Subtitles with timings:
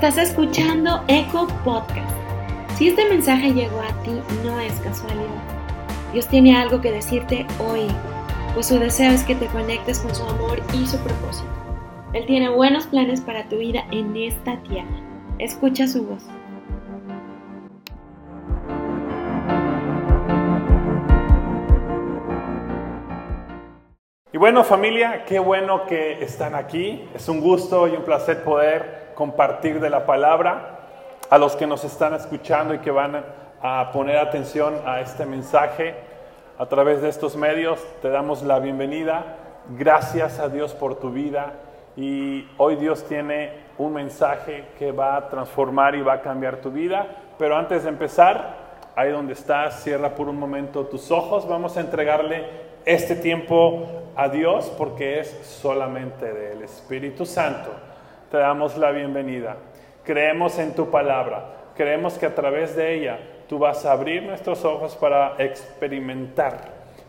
[0.00, 2.08] Estás escuchando Eco Podcast.
[2.76, 4.12] Si este mensaje llegó a ti,
[4.44, 5.42] no es casualidad.
[6.12, 7.88] Dios tiene algo que decirte hoy,
[8.54, 11.48] pues su deseo es que te conectes con su amor y su propósito.
[12.12, 15.02] Él tiene buenos planes para tu vida en esta tierra.
[15.40, 16.24] Escucha su voz.
[24.32, 27.02] Y bueno familia, qué bueno que están aquí.
[27.16, 30.76] Es un gusto y un placer poder compartir de la palabra.
[31.28, 33.24] A los que nos están escuchando y que van
[33.60, 35.96] a poner atención a este mensaje
[36.56, 39.36] a través de estos medios, te damos la bienvenida.
[39.76, 41.54] Gracias a Dios por tu vida.
[41.96, 46.70] Y hoy Dios tiene un mensaje que va a transformar y va a cambiar tu
[46.70, 47.04] vida.
[47.38, 48.54] Pero antes de empezar,
[48.94, 51.46] ahí donde estás, cierra por un momento tus ojos.
[51.48, 52.46] Vamos a entregarle
[52.84, 57.87] este tiempo a Dios porque es solamente del Espíritu Santo.
[58.30, 59.56] Te damos la bienvenida.
[60.04, 61.46] Creemos en tu palabra.
[61.74, 66.58] Creemos que a través de ella tú vas a abrir nuestros ojos para experimentar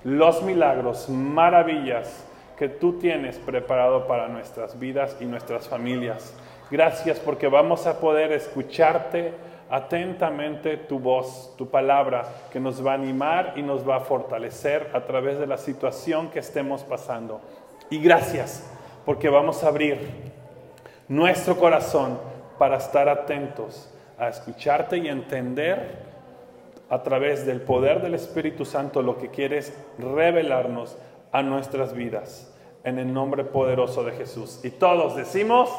[0.05, 2.25] los milagros, maravillas
[2.57, 6.33] que tú tienes preparado para nuestras vidas y nuestras familias.
[6.71, 9.33] Gracias porque vamos a poder escucharte
[9.69, 14.89] atentamente tu voz, tu palabra, que nos va a animar y nos va a fortalecer
[14.93, 17.41] a través de la situación que estemos pasando.
[17.89, 18.71] Y gracias
[19.05, 20.28] porque vamos a abrir
[21.09, 22.17] nuestro corazón
[22.57, 26.07] para estar atentos a escucharte y entender
[26.89, 30.97] a través del poder del Espíritu Santo lo que quieres revelarnos
[31.31, 32.53] a nuestras vidas.
[32.83, 34.61] En el nombre poderoso de Jesús.
[34.63, 35.69] Y todos decimos,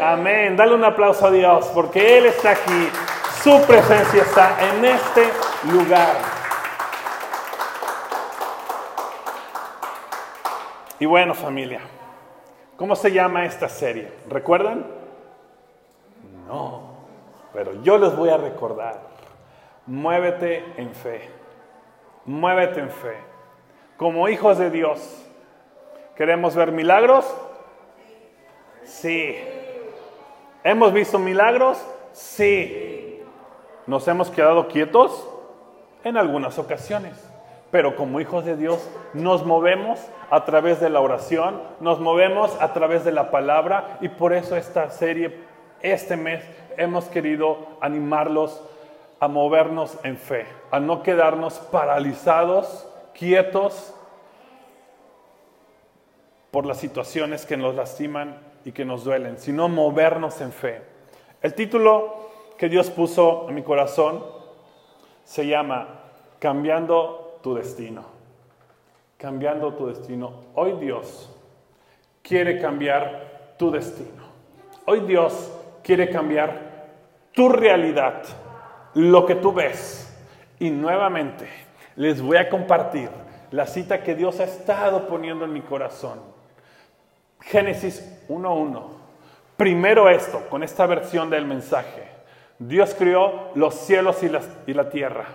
[0.00, 0.56] Amén.
[0.56, 2.88] Dale un aplauso a Dios porque Él está aquí.
[3.42, 5.28] Su presencia está en este
[5.70, 6.16] lugar.
[10.98, 11.80] Y bueno, familia,
[12.80, 14.10] ¿cómo se llama esta serie?
[14.26, 14.86] ¿Recuerdan?
[16.48, 16.94] No,
[17.52, 19.02] pero yo les voy a recordar.
[19.84, 21.28] Muévete en fe.
[22.24, 23.18] Muévete en fe.
[23.98, 25.26] Como hijos de Dios,
[26.16, 27.30] ¿queremos ver milagros?
[28.84, 29.36] Sí.
[30.64, 31.86] ¿Hemos visto milagros?
[32.12, 33.22] Sí.
[33.86, 35.28] ¿Nos hemos quedado quietos?
[36.02, 37.29] En algunas ocasiones.
[37.70, 40.00] Pero como hijos de Dios nos movemos
[40.30, 44.56] a través de la oración, nos movemos a través de la palabra y por eso
[44.56, 45.38] esta serie,
[45.80, 46.42] este mes,
[46.76, 48.62] hemos querido animarlos
[49.20, 53.94] a movernos en fe, a no quedarnos paralizados, quietos
[56.50, 60.82] por las situaciones que nos lastiman y que nos duelen, sino movernos en fe.
[61.42, 64.24] El título que Dios puso en mi corazón
[65.24, 66.00] se llama
[66.38, 68.04] Cambiando tu destino.
[69.16, 70.32] Cambiando tu destino.
[70.54, 71.30] Hoy Dios
[72.22, 74.22] quiere cambiar tu destino.
[74.86, 75.52] Hoy Dios
[75.82, 76.70] quiere cambiar
[77.32, 78.22] tu realidad,
[78.94, 80.06] lo que tú ves.
[80.58, 81.48] Y nuevamente
[81.96, 83.10] les voy a compartir
[83.50, 86.20] la cita que Dios ha estado poniendo en mi corazón.
[87.40, 88.82] Génesis 1.1.
[89.56, 92.08] Primero esto, con esta versión del mensaje.
[92.58, 95.26] Dios creó los cielos y la, y la tierra.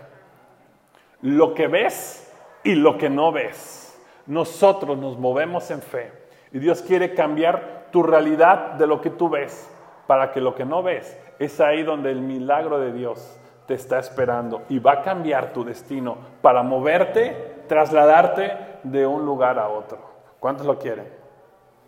[1.25, 2.31] Lo que ves
[2.63, 3.99] y lo que no ves.
[4.27, 6.11] Nosotros nos movemos en fe.
[6.51, 9.67] Y Dios quiere cambiar tu realidad de lo que tú ves
[10.05, 13.97] para que lo que no ves es ahí donde el milagro de Dios te está
[13.97, 18.51] esperando y va a cambiar tu destino para moverte, trasladarte
[18.83, 19.97] de un lugar a otro.
[20.39, 21.09] ¿Cuántos lo quieren?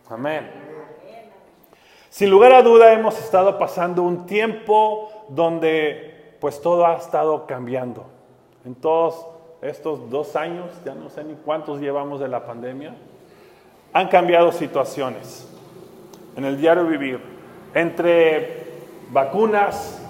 [0.09, 0.49] Amén.
[2.09, 8.16] Sin lugar a duda hemos estado pasando un tiempo donde pues todo ha estado cambiando.
[8.67, 9.25] En todos
[9.61, 12.93] estos dos años, ya no sé ni cuántos llevamos de la pandemia,
[13.93, 15.47] han cambiado situaciones
[16.35, 17.21] en el diario vivir,
[17.73, 18.65] entre
[19.09, 20.01] vacunas,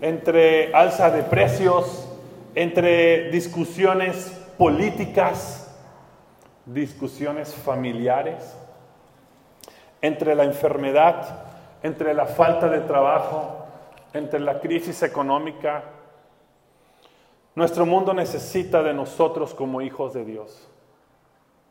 [0.00, 2.08] entre alza de precios,
[2.56, 5.72] entre discusiones políticas,
[6.66, 8.56] discusiones familiares,
[10.02, 11.44] entre la enfermedad,
[11.84, 13.66] entre la falta de trabajo,
[14.12, 15.84] entre la crisis económica.
[17.60, 20.66] Nuestro mundo necesita de nosotros como hijos de Dios.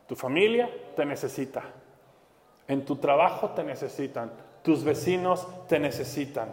[0.06, 1.64] Tu familia te necesita.
[2.68, 4.30] En tu trabajo te necesitan.
[4.62, 6.50] Tus vecinos te necesitan.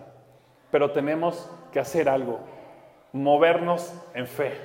[0.72, 2.40] Pero tenemos que hacer algo.
[3.14, 4.60] Movernos en fe.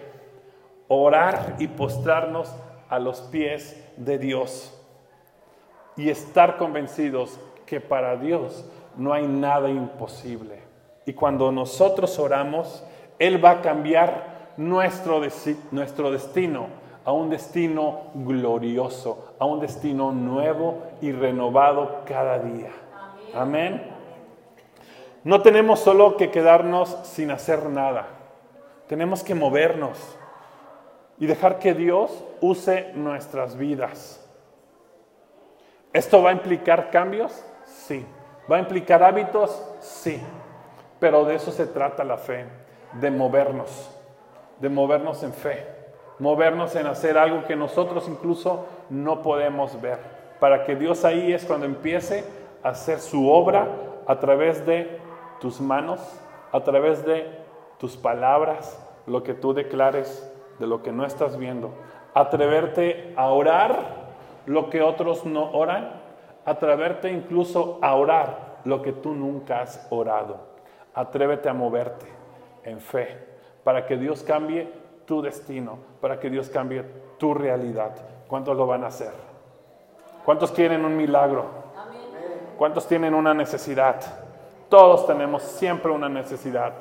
[0.88, 2.50] Orar y postrarnos
[2.88, 4.74] a los pies de Dios
[5.98, 8.64] y estar convencidos que para Dios
[8.96, 10.60] no hay nada imposible.
[11.04, 12.82] Y cuando nosotros oramos,
[13.18, 15.20] Él va a cambiar nuestro,
[15.70, 22.70] nuestro destino a un destino glorioso, a un destino nuevo y renovado cada día.
[23.34, 23.90] Amén.
[25.24, 28.06] No tenemos solo que quedarnos sin hacer nada.
[28.86, 29.98] Tenemos que movernos
[31.18, 34.18] y dejar que Dios use nuestras vidas.
[35.92, 37.44] ¿Esto va a implicar cambios?
[37.64, 38.04] Sí.
[38.50, 39.62] ¿Va a implicar hábitos?
[39.80, 40.20] Sí.
[40.98, 42.46] Pero de eso se trata la fe,
[42.94, 43.90] de movernos,
[44.62, 45.66] de movernos en fe,
[46.20, 49.98] movernos en hacer algo que nosotros incluso no podemos ver,
[50.38, 52.24] para que Dios ahí es cuando empiece
[52.62, 53.66] a hacer su obra
[54.06, 55.00] a través de
[55.40, 56.00] tus manos,
[56.52, 57.26] a través de
[57.78, 61.70] tus palabras, lo que tú declares de lo que no estás viendo.
[62.14, 64.12] Atreverte a orar
[64.46, 66.00] lo que otros no oran.
[66.44, 70.36] Atreverte incluso a orar lo que tú nunca has orado.
[70.94, 72.06] Atrévete a moverte
[72.62, 73.31] en fe
[73.64, 74.68] para que Dios cambie
[75.06, 76.84] tu destino, para que Dios cambie
[77.18, 77.92] tu realidad.
[78.28, 79.12] ¿Cuántos lo van a hacer?
[80.24, 81.46] ¿Cuántos quieren un milagro?
[82.56, 84.00] ¿Cuántos tienen una necesidad?
[84.68, 86.72] Todos tenemos siempre una necesidad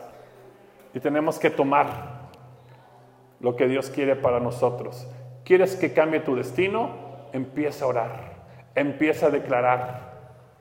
[0.94, 2.22] y tenemos que tomar
[3.40, 5.08] lo que Dios quiere para nosotros.
[5.44, 6.90] ¿Quieres que cambie tu destino?
[7.34, 8.34] Empieza a orar,
[8.76, 10.12] empieza a declarar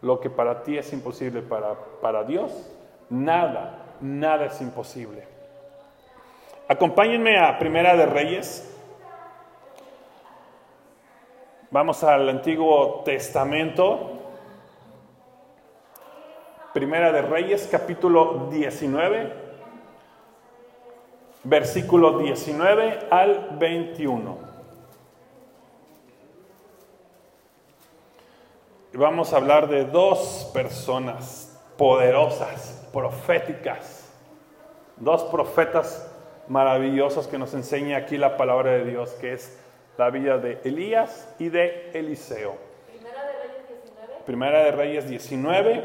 [0.02, 2.70] lo que para ti es imposible, para, para Dios,
[3.10, 5.29] nada, nada es imposible.
[6.70, 8.64] Acompáñenme a Primera de Reyes.
[11.68, 14.12] Vamos al Antiguo Testamento.
[16.72, 19.32] Primera de Reyes, capítulo 19,
[21.42, 24.38] versículo 19 al 21.
[28.92, 34.08] Y vamos a hablar de dos personas poderosas, proféticas,
[34.98, 36.09] dos profetas
[36.50, 39.56] maravillosos que nos enseña aquí la palabra de Dios, que es
[39.96, 42.56] la vida de Elías y de Eliseo.
[42.86, 44.24] Primera de Reyes 19.
[44.26, 45.84] Primera de Reyes 19,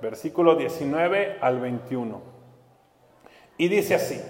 [0.00, 2.22] versículo 19 al 21.
[3.58, 4.22] Y dice así,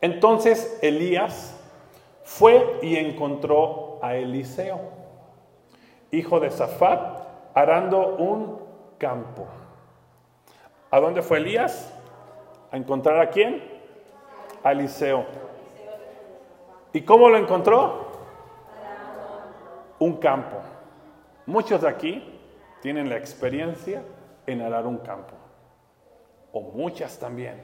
[0.00, 1.58] entonces Elías
[2.22, 4.82] fue y encontró a Eliseo,
[6.12, 8.60] hijo de Safat, arando un
[8.98, 9.48] campo.
[10.92, 11.92] ¿A dónde fue Elías?
[12.70, 13.71] ¿A encontrar a quién?
[14.62, 15.24] A Eliseo.
[16.92, 18.12] ¿Y cómo lo encontró?
[19.98, 20.58] Un campo.
[21.46, 22.40] Muchos de aquí
[22.80, 24.02] tienen la experiencia
[24.46, 25.34] en arar un campo.
[26.52, 27.62] O muchas también.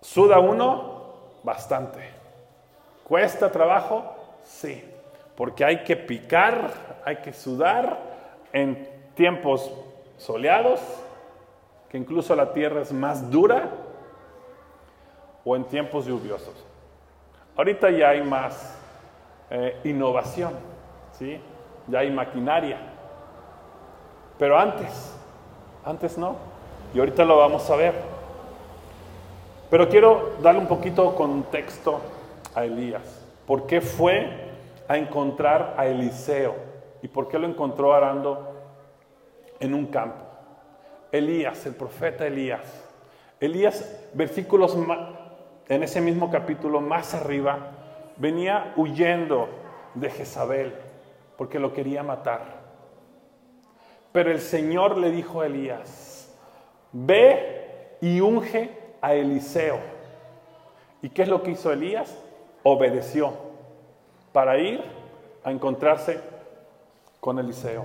[0.00, 1.00] ¿Suda uno?
[1.42, 2.00] Bastante.
[3.04, 4.14] ¿Cuesta trabajo?
[4.44, 4.84] Sí.
[5.36, 6.70] Porque hay que picar,
[7.04, 7.98] hay que sudar
[8.52, 9.72] en tiempos
[10.16, 10.80] soleados,
[11.88, 13.70] que incluso la tierra es más dura,
[15.44, 16.54] o en tiempos lluviosos.
[17.56, 18.76] Ahorita ya hay más
[19.50, 20.54] eh, innovación,
[21.12, 21.40] ¿sí?
[21.86, 22.78] ya hay maquinaria.
[24.38, 25.14] Pero antes,
[25.84, 26.36] antes no.
[26.94, 27.94] Y ahorita lo vamos a ver.
[29.68, 32.00] Pero quiero darle un poquito contexto
[32.54, 33.24] a Elías.
[33.46, 34.28] ¿Por qué fue
[34.88, 36.54] a encontrar a Eliseo?
[37.02, 38.54] ¿Y por qué lo encontró arando
[39.60, 40.24] en un campo?
[41.12, 42.88] Elías, el profeta Elías.
[43.38, 44.76] Elías, versículos
[45.70, 47.70] en ese mismo capítulo más arriba,
[48.16, 49.48] venía huyendo
[49.94, 50.74] de Jezabel
[51.38, 52.60] porque lo quería matar.
[54.10, 56.36] Pero el Señor le dijo a Elías,
[56.90, 59.78] ve y unge a Eliseo.
[61.02, 62.20] ¿Y qué es lo que hizo Elías?
[62.64, 63.32] Obedeció
[64.32, 64.82] para ir
[65.44, 66.20] a encontrarse
[67.20, 67.84] con Eliseo.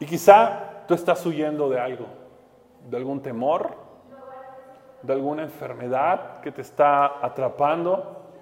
[0.00, 2.06] Y quizá tú estás huyendo de algo,
[2.88, 3.89] de algún temor,
[5.02, 8.32] de alguna enfermedad que te está atrapando,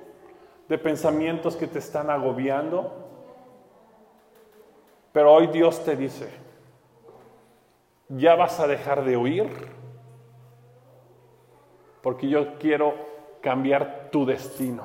[0.68, 2.92] de pensamientos que te están agobiando.
[5.12, 6.28] Pero hoy Dios te dice,
[8.08, 9.48] ya vas a dejar de huir,
[12.02, 12.94] porque yo quiero
[13.40, 14.84] cambiar tu destino.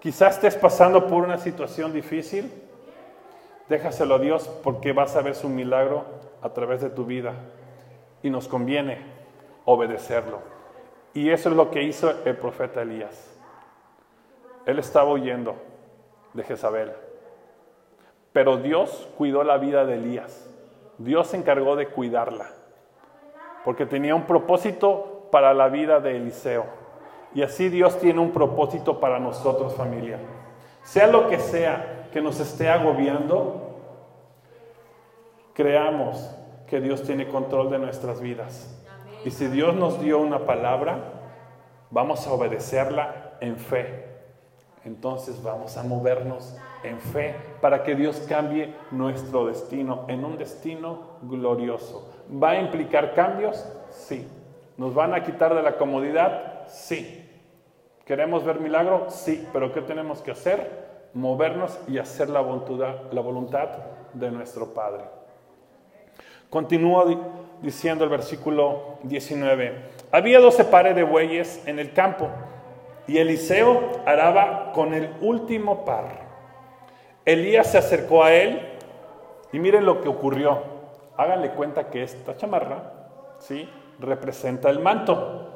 [0.00, 2.50] Quizás estés pasando por una situación difícil,
[3.68, 6.04] déjaselo a Dios porque vas a ver su milagro
[6.42, 7.34] a través de tu vida
[8.22, 9.21] y nos conviene
[9.64, 10.40] obedecerlo.
[11.14, 13.38] Y eso es lo que hizo el profeta Elías.
[14.66, 15.56] Él estaba huyendo
[16.32, 16.92] de Jezabel.
[18.32, 20.48] Pero Dios cuidó la vida de Elías.
[20.98, 22.50] Dios se encargó de cuidarla.
[23.64, 26.64] Porque tenía un propósito para la vida de Eliseo.
[27.34, 30.18] Y así Dios tiene un propósito para nosotros familia.
[30.82, 33.78] Sea lo que sea que nos esté agobiando,
[35.54, 36.34] creamos
[36.66, 38.81] que Dios tiene control de nuestras vidas.
[39.24, 40.98] Y si Dios nos dio una palabra,
[41.90, 44.06] vamos a obedecerla en fe.
[44.84, 51.18] Entonces vamos a movernos en fe, para que Dios cambie nuestro destino en un destino
[51.22, 52.10] glorioso.
[52.42, 53.64] ¿Va a implicar cambios?
[53.90, 54.28] Sí.
[54.76, 56.66] ¿Nos van a quitar de la comodidad?
[56.66, 57.28] Sí.
[58.04, 59.06] ¿Queremos ver milagro?
[59.10, 59.46] Sí.
[59.52, 61.10] ¿Pero qué tenemos que hacer?
[61.14, 63.68] Movernos y hacer la voluntad, la voluntad
[64.14, 65.04] de nuestro Padre.
[66.50, 67.04] Continúa
[67.62, 69.90] diciendo el versículo 19.
[70.10, 72.28] Había doce pares de bueyes en el campo
[73.06, 76.32] y Eliseo araba con el último par.
[77.24, 78.60] Elías se acercó a él
[79.52, 80.62] y miren lo que ocurrió.
[81.16, 82.92] Háganle cuenta que esta chamarra,
[83.38, 83.68] ¿sí?
[84.00, 85.48] Representa el manto.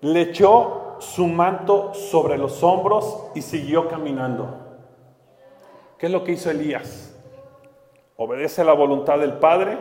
[0.00, 4.66] Le echó su manto sobre los hombros y siguió caminando.
[5.98, 7.14] ¿Qué es lo que hizo Elías?
[8.16, 9.76] Obedece la voluntad del Padre,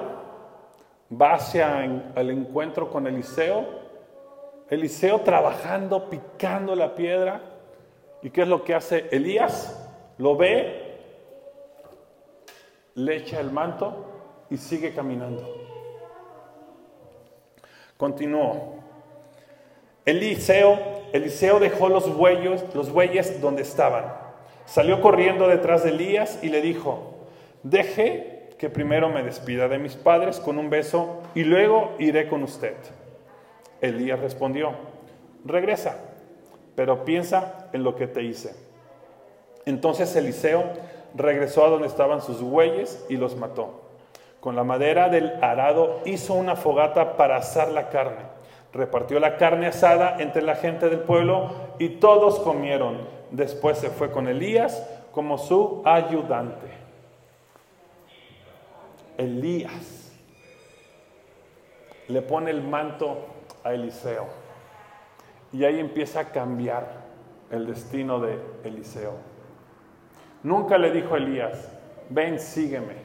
[1.11, 1.85] va hacia
[2.15, 3.85] el encuentro con Eliseo,
[4.69, 7.41] Eliseo trabajando, picando la piedra.
[8.21, 9.79] ¿Y qué es lo que hace Elías?
[10.17, 10.97] Lo ve,
[12.95, 14.05] le echa el manto
[14.49, 15.43] y sigue caminando.
[17.97, 18.75] Continuó.
[20.05, 20.79] Eliseo,
[21.13, 24.13] Eliseo dejó los bueyes, los bueyes donde estaban.
[24.65, 27.13] Salió corriendo detrás de Elías y le dijo,
[27.63, 32.43] deje que primero me despida de mis padres con un beso y luego iré con
[32.43, 32.75] usted.
[33.81, 34.71] Elías respondió,
[35.43, 35.97] regresa,
[36.75, 38.55] pero piensa en lo que te hice.
[39.65, 40.63] Entonces Eliseo
[41.15, 43.81] regresó a donde estaban sus bueyes y los mató.
[44.39, 48.35] Con la madera del arado hizo una fogata para asar la carne.
[48.73, 53.07] Repartió la carne asada entre la gente del pueblo y todos comieron.
[53.31, 56.84] Después se fue con Elías como su ayudante.
[59.17, 60.11] Elías
[62.07, 63.25] le pone el manto
[63.63, 64.27] a Eliseo
[65.51, 67.05] y ahí empieza a cambiar
[67.49, 69.13] el destino de Eliseo.
[70.43, 71.71] Nunca le dijo a Elías,
[72.09, 72.95] ven, sígueme.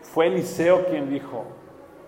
[0.00, 1.44] Fue Eliseo quien dijo,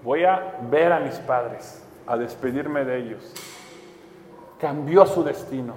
[0.02, 3.34] voy a ver a mis padres, a despedirme de ellos.
[4.60, 5.74] Cambió su destino.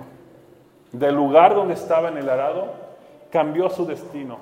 [0.91, 2.73] Del lugar donde estaba en el arado,
[3.31, 4.37] cambió su destino.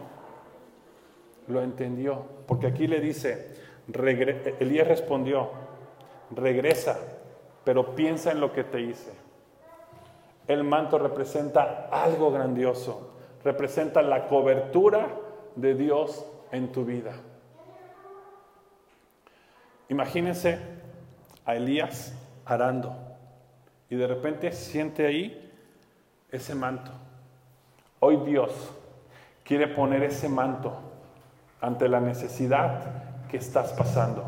[1.47, 3.55] Lo entendió, porque aquí le dice,
[4.59, 5.51] Elías respondió,
[6.31, 6.99] regresa,
[7.63, 9.11] pero piensa en lo que te hice.
[10.47, 13.13] El manto representa algo grandioso
[13.47, 15.07] representa la cobertura
[15.55, 17.13] de Dios en tu vida.
[19.89, 20.59] Imagínense
[21.45, 22.13] a Elías
[22.43, 22.93] arando
[23.89, 25.49] y de repente siente ahí
[26.29, 26.91] ese manto.
[28.01, 28.51] Hoy Dios
[29.45, 30.77] quiere poner ese manto
[31.61, 34.23] ante la necesidad que estás pasando.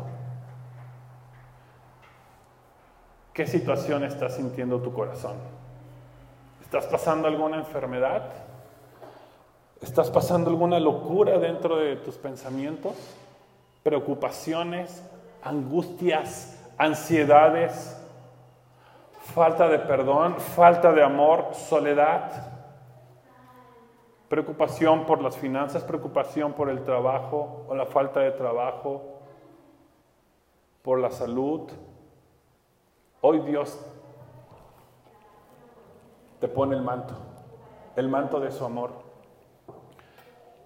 [3.32, 5.36] ¿Qué situación estás sintiendo tu corazón?
[6.60, 8.22] ¿Estás pasando alguna enfermedad?
[9.80, 12.94] ¿Estás pasando alguna locura dentro de tus pensamientos?
[13.82, 15.02] ¿Preocupaciones?
[15.42, 16.58] ¿Angustias?
[16.76, 17.96] ¿Ansiedades?
[19.34, 20.36] ¿Falta de perdón?
[20.38, 21.54] ¿Falta de amor?
[21.54, 22.49] ¿Soledad?
[24.30, 25.82] ¿Preocupación por las finanzas?
[25.82, 29.18] ¿Preocupación por el trabajo o la falta de trabajo?
[30.82, 31.68] ¿Por la salud?
[33.22, 33.76] Hoy Dios
[36.38, 37.14] te pone el manto,
[37.96, 38.92] el manto de su amor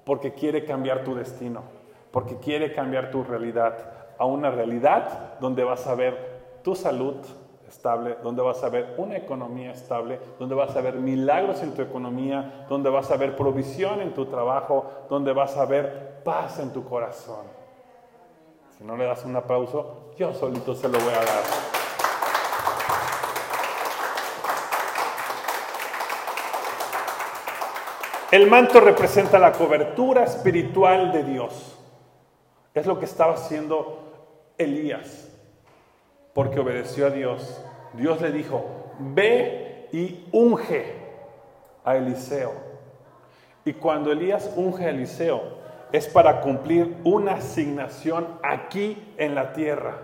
[0.04, 1.62] porque quiere cambiar tu destino,
[2.10, 3.78] porque quiere cambiar tu realidad
[4.18, 7.16] a una realidad donde vas a ver tu salud
[7.68, 11.82] estable, donde vas a ver una economía estable, donde vas a ver milagros en tu
[11.82, 16.72] economía, donde vas a ver provisión en tu trabajo, donde vas a ver paz en
[16.72, 17.46] tu corazón.
[18.76, 21.74] Si no le das un aplauso, yo solito se lo voy a dar.
[28.30, 31.78] El manto representa la cobertura espiritual de Dios.
[32.74, 35.28] Es lo que estaba haciendo Elías,
[36.34, 37.64] porque obedeció a Dios.
[37.94, 38.64] Dios le dijo,
[38.98, 40.96] ve y unge
[41.84, 42.52] a Eliseo.
[43.64, 45.40] Y cuando Elías unge a Eliseo,
[45.92, 49.98] es para cumplir una asignación aquí en la tierra.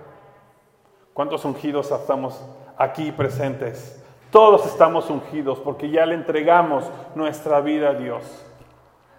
[1.13, 2.41] ¿Cuántos ungidos estamos
[2.79, 4.01] aquí presentes?
[4.31, 8.23] Todos estamos ungidos porque ya le entregamos nuestra vida a Dios.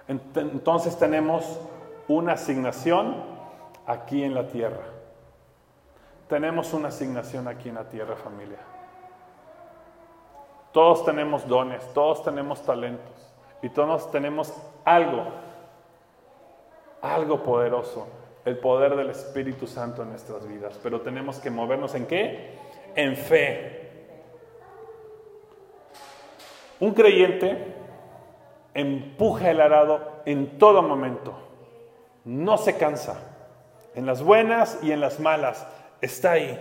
[0.08, 1.60] Entonces tenemos
[2.08, 3.18] una asignación
[3.86, 5.01] aquí en la tierra.
[6.32, 8.60] Tenemos una asignación aquí en la tierra, familia.
[10.72, 14.54] Todos tenemos dones, todos tenemos talentos y todos tenemos
[14.86, 15.26] algo,
[17.02, 18.08] algo poderoso,
[18.46, 20.80] el poder del Espíritu Santo en nuestras vidas.
[20.82, 22.58] Pero tenemos que movernos en qué?
[22.96, 24.08] En fe.
[26.80, 27.76] Un creyente
[28.74, 31.34] empuja el arado en todo momento.
[32.24, 33.20] No se cansa.
[33.96, 35.68] En las buenas y en las malas
[36.02, 36.60] está ahí.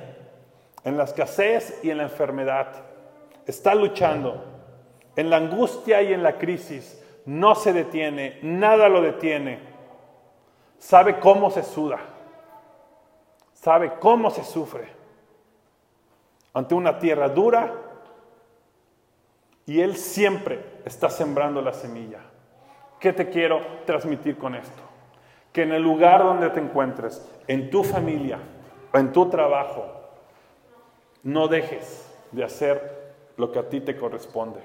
[0.85, 2.69] En la escasez y en la enfermedad.
[3.47, 4.45] Está luchando.
[5.17, 7.03] En la angustia y en la crisis.
[7.27, 8.39] No se detiene.
[8.43, 9.61] Nada lo detiene.
[10.79, 11.99] Sabe cómo se suda.
[13.53, 14.89] Sabe cómo se sufre.
[16.55, 17.75] Ante una tierra dura.
[19.67, 22.21] Y Él siempre está sembrando la semilla.
[22.99, 24.83] ¿Qué te quiero transmitir con esto?
[25.53, 28.39] Que en el lugar donde te encuentres, en tu familia
[28.93, 29.85] en tu trabajo,
[31.23, 34.61] no dejes de hacer lo que a ti te corresponde.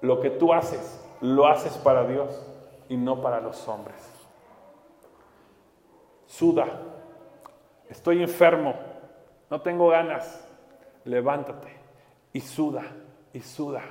[0.00, 2.40] Lo que tú haces, lo haces para Dios
[2.88, 3.96] y no para los hombres.
[6.26, 6.66] Suda.
[7.88, 8.74] Estoy enfermo.
[9.50, 10.48] No tengo ganas.
[11.04, 11.68] Levántate
[12.32, 12.82] y suda
[13.32, 13.82] y suda.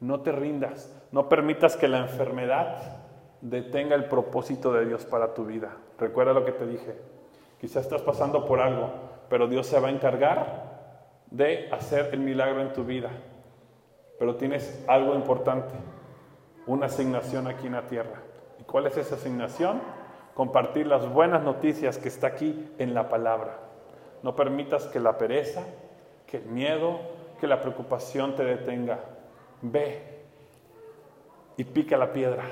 [0.00, 0.94] No te rindas.
[1.12, 2.98] No permitas que la enfermedad
[3.40, 5.76] detenga el propósito de Dios para tu vida.
[5.98, 7.17] Recuerda lo que te dije.
[7.60, 8.90] Quizás estás pasando por algo,
[9.28, 10.68] pero Dios se va a encargar
[11.30, 13.10] de hacer el milagro en tu vida.
[14.18, 15.74] Pero tienes algo importante,
[16.66, 18.22] una asignación aquí en la tierra.
[18.60, 19.80] ¿Y cuál es esa asignación?
[20.34, 23.58] Compartir las buenas noticias que está aquí en la palabra.
[24.22, 25.62] No permitas que la pereza,
[26.26, 27.00] que el miedo,
[27.40, 29.00] que la preocupación te detenga.
[29.62, 30.22] Ve
[31.56, 32.44] y pica la piedra,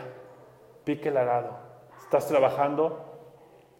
[0.85, 1.59] pica el arado.
[2.03, 3.05] ¿Estás trabajando?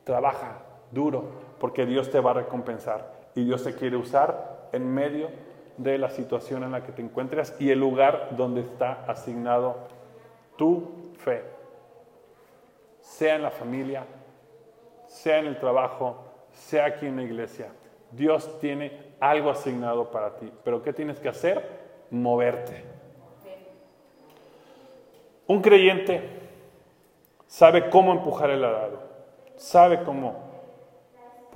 [0.05, 1.25] Trabaja duro,
[1.59, 5.29] porque Dios te va a recompensar y Dios te quiere usar en medio
[5.77, 9.77] de la situación en la que te encuentras y el lugar donde está asignado
[10.57, 11.45] tu fe.
[13.01, 14.05] Sea en la familia,
[15.07, 16.17] sea en el trabajo,
[16.53, 17.69] sea aquí en la iglesia.
[18.11, 20.51] Dios tiene algo asignado para ti.
[20.65, 21.87] Pero ¿qué tienes que hacer?
[22.11, 22.85] Moverte.
[25.47, 26.23] Un creyente
[27.47, 29.01] sabe cómo empujar el arado,
[29.57, 30.46] sabe cómo,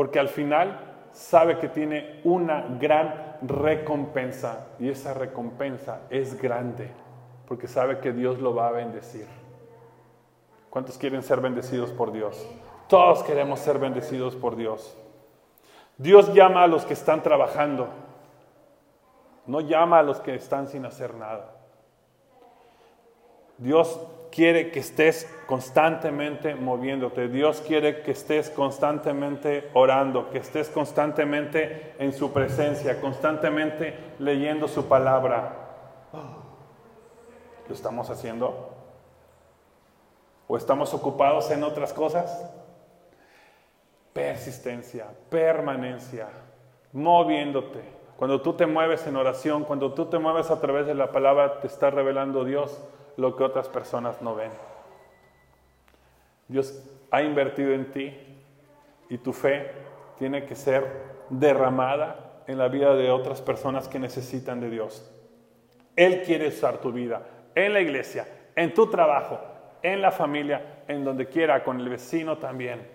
[0.00, 0.80] porque al final
[1.12, 6.90] sabe que tiene una gran recompensa y esa recompensa es grande,
[7.46, 9.26] porque sabe que Dios lo va a bendecir.
[10.70, 12.48] ¿Cuántos quieren ser bendecidos por Dios?
[12.88, 14.96] Todos queremos ser bendecidos por Dios.
[15.98, 17.88] Dios llama a los que están trabajando,
[19.44, 21.56] no llama a los que están sin hacer nada.
[23.58, 24.00] Dios
[24.30, 27.28] quiere que estés constantemente moviéndote.
[27.28, 34.86] Dios quiere que estés constantemente orando, que estés constantemente en su presencia, constantemente leyendo su
[34.86, 35.56] palabra.
[37.68, 38.76] ¿Lo estamos haciendo?
[40.46, 42.50] ¿O estamos ocupados en otras cosas?
[44.12, 46.28] Persistencia, permanencia,
[46.92, 48.00] moviéndote.
[48.16, 51.60] Cuando tú te mueves en oración, cuando tú te mueves a través de la palabra,
[51.60, 52.80] te está revelando Dios
[53.16, 54.50] lo que otras personas no ven.
[56.48, 58.12] Dios ha invertido en ti
[59.08, 59.70] y tu fe
[60.18, 60.86] tiene que ser
[61.28, 65.08] derramada en la vida de otras personas que necesitan de Dios.
[65.96, 67.22] Él quiere usar tu vida
[67.54, 69.38] en la iglesia, en tu trabajo,
[69.82, 72.86] en la familia, en donde quiera, con el vecino también.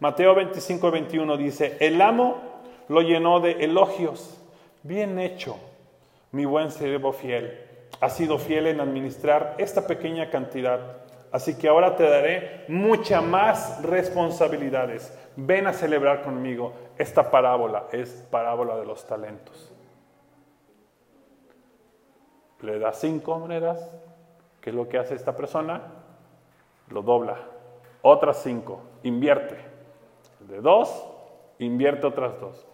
[0.00, 2.40] Mateo 25, 21 dice, el amo
[2.88, 4.40] lo llenó de elogios.
[4.82, 5.56] Bien hecho,
[6.32, 7.71] mi buen siervo fiel.
[8.02, 10.80] Has sido fiel en administrar esta pequeña cantidad.
[11.30, 15.16] Así que ahora te daré muchas más responsabilidades.
[15.36, 16.72] Ven a celebrar conmigo.
[16.98, 19.72] Esta parábola es parábola de los talentos.
[22.60, 23.88] Le da cinco monedas.
[24.60, 25.82] ¿Qué es lo que hace esta persona?
[26.88, 27.36] Lo dobla.
[28.02, 28.80] Otras cinco.
[29.04, 29.58] Invierte
[30.40, 31.06] de dos,
[31.60, 32.66] invierte otras dos.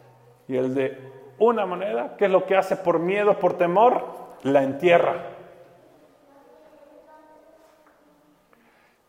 [0.46, 0.98] Y el de
[1.38, 4.27] una moneda, ¿qué es lo que hace por miedo, por temor?
[4.42, 5.22] La entierra.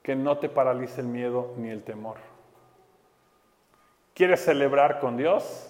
[0.02, 2.18] Que no te paralice el miedo ni el temor.
[4.14, 5.70] ¿Quieres celebrar con Dios?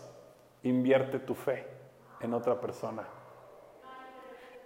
[0.64, 1.68] Invierte tu fe
[2.22, 3.04] en otra persona.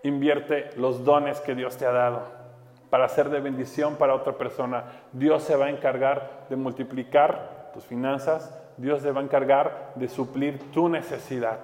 [0.03, 2.43] Invierte los dones que Dios te ha dado
[2.93, 4.83] para ser de bendición para otra persona.
[5.13, 10.07] Dios se va a encargar de multiplicar tus finanzas, Dios se va a encargar de
[10.07, 11.59] suplir tu necesidad.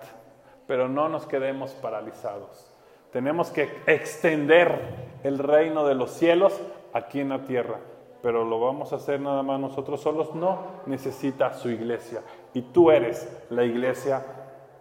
[0.65, 2.68] Pero no nos quedemos paralizados.
[3.11, 4.79] Tenemos que extender
[5.23, 6.59] el reino de los cielos
[6.93, 7.79] aquí en la tierra.
[8.21, 10.35] Pero lo vamos a hacer nada más nosotros solos.
[10.35, 12.21] No, necesita su iglesia.
[12.53, 14.25] Y tú eres la iglesia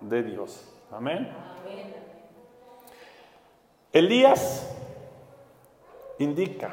[0.01, 0.69] de Dios.
[0.91, 1.29] Amén.
[3.93, 4.77] Elías
[6.19, 6.73] indica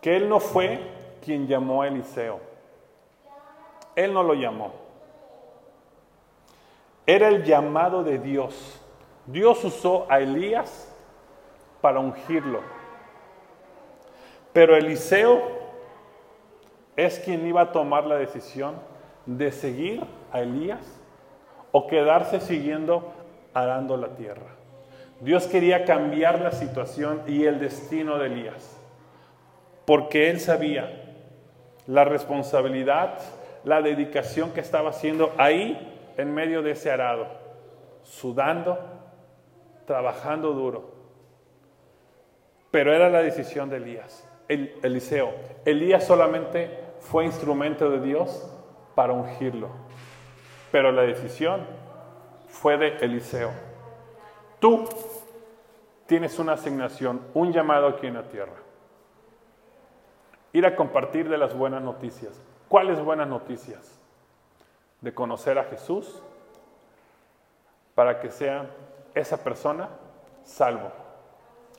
[0.00, 0.80] que él no fue
[1.24, 2.38] quien llamó a Eliseo.
[3.96, 4.72] Él no lo llamó.
[7.06, 8.80] Era el llamado de Dios.
[9.26, 10.92] Dios usó a Elías
[11.80, 12.60] para ungirlo.
[14.52, 15.42] Pero Eliseo
[16.96, 18.74] es quien iba a tomar la decisión
[19.26, 21.00] de seguir a Elías
[21.72, 23.12] o quedarse siguiendo
[23.52, 24.54] arando la tierra.
[25.20, 28.78] Dios quería cambiar la situación y el destino de Elías,
[29.84, 31.02] porque él sabía
[31.86, 33.18] la responsabilidad,
[33.64, 37.26] la dedicación que estaba haciendo ahí en medio de ese arado,
[38.02, 38.78] sudando,
[39.86, 40.92] trabajando duro.
[42.70, 45.32] Pero era la decisión de Elías, Eliseo.
[45.64, 46.70] Elías solamente
[47.00, 48.50] fue instrumento de Dios
[48.94, 49.68] para ungirlo.
[50.72, 51.66] Pero la decisión
[52.48, 53.50] fue de Eliseo.
[54.58, 54.88] Tú
[56.06, 58.56] tienes una asignación, un llamado aquí en la tierra.
[60.52, 62.40] Ir a compartir de las buenas noticias.
[62.68, 64.00] ¿Cuáles buenas noticias?
[65.00, 66.22] De conocer a Jesús
[67.94, 68.70] para que sea
[69.14, 69.88] esa persona
[70.42, 70.90] salvo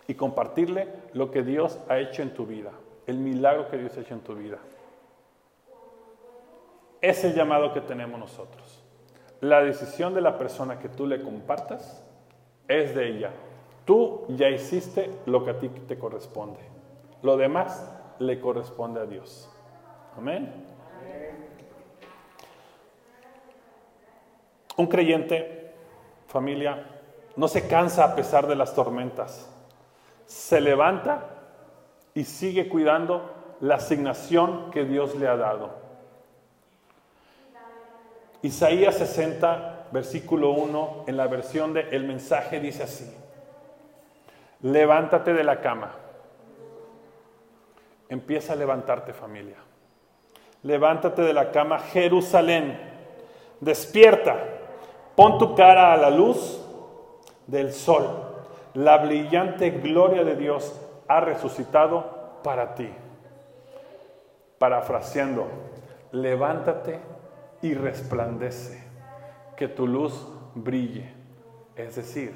[0.07, 2.71] y compartirle lo que Dios ha hecho en tu vida,
[3.07, 4.57] el milagro que Dios ha hecho en tu vida.
[7.01, 8.83] Es el llamado que tenemos nosotros.
[9.41, 12.03] La decisión de la persona que tú le compartas
[12.67, 13.31] es de ella.
[13.85, 16.59] Tú ya hiciste lo que a ti te corresponde.
[17.21, 19.49] Lo demás le corresponde a Dios.
[20.17, 20.51] Amén.
[24.77, 25.73] Un creyente,
[26.27, 26.94] familia,
[27.35, 29.49] no se cansa a pesar de las tormentas.
[30.25, 31.25] Se levanta
[32.13, 35.85] y sigue cuidando la asignación que Dios le ha dado.
[38.41, 43.11] Isaías 60, versículo 1, en la versión de El mensaje dice así,
[44.61, 45.91] levántate de la cama,
[48.07, 49.57] empieza a levantarte familia,
[50.61, 52.79] levántate de la cama Jerusalén,
[53.61, 54.37] despierta,
[55.15, 56.64] pon tu cara a la luz
[57.47, 58.07] del sol,
[58.73, 62.89] la brillante gloria de Dios ha resucitado para ti.
[64.57, 65.47] Parafraseando,
[66.11, 66.99] levántate
[67.61, 68.83] y resplandece,
[69.55, 71.13] que tu luz brille.
[71.75, 72.33] Es decir,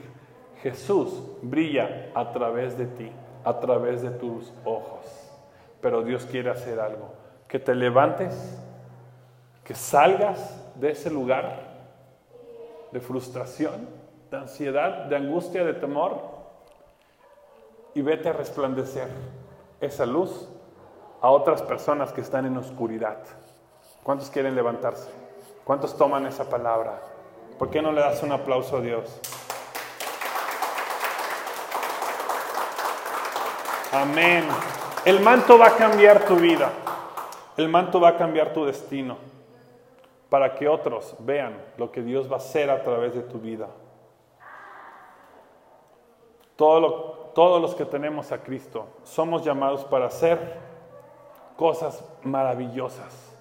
[0.61, 3.11] Jesús brilla a través de ti,
[3.43, 5.05] a través de tus ojos.
[5.81, 7.13] Pero Dios quiere hacer algo,
[7.47, 8.57] que te levantes,
[9.63, 11.69] que salgas de ese lugar
[12.91, 13.98] de frustración,
[14.29, 16.21] de ansiedad, de angustia, de temor,
[17.93, 19.07] y vete a resplandecer
[19.81, 20.47] esa luz
[21.21, 23.17] a otras personas que están en oscuridad.
[24.03, 25.09] ¿Cuántos quieren levantarse?
[25.63, 27.01] ¿Cuántos toman esa palabra?
[27.57, 29.19] ¿Por qué no le das un aplauso a Dios?
[33.91, 34.45] Amén.
[35.03, 36.69] El manto va a cambiar tu vida.
[37.57, 39.17] El manto va a cambiar tu destino
[40.29, 43.67] para que otros vean lo que Dios va a hacer a través de tu vida.
[46.59, 50.57] Todos los que tenemos a Cristo somos llamados para hacer
[51.55, 53.33] cosas maravillosas.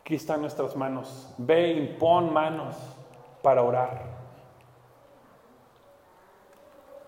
[0.00, 1.34] Aquí están nuestras manos.
[1.36, 2.76] Ve y pon manos
[3.42, 4.02] para orar.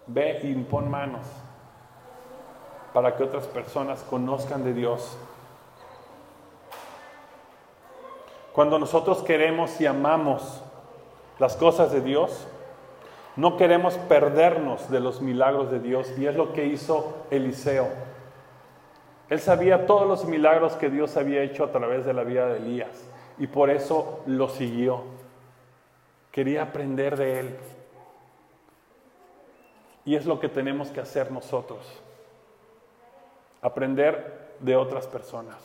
[0.09, 1.25] Ve y pon manos
[2.93, 5.17] para que otras personas conozcan de Dios.
[8.53, 10.63] Cuando nosotros queremos y amamos
[11.39, 12.49] las cosas de Dios,
[13.37, 16.13] no queremos perdernos de los milagros de Dios.
[16.19, 17.89] Y es lo que hizo Eliseo.
[19.29, 22.59] Él sabía todos los milagros que Dios había hecho a través de la vida de
[22.59, 23.07] Elías
[23.39, 25.03] y por eso lo siguió.
[26.31, 27.57] Quería aprender de él.
[30.05, 32.01] Y es lo que tenemos que hacer nosotros.
[33.61, 35.57] Aprender de otras personas.